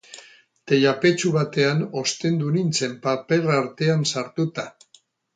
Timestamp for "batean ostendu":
1.35-2.53